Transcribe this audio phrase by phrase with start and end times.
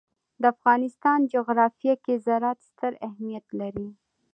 [0.41, 3.89] د افغانستان جغرافیه کې زراعت ستر اهمیت لري.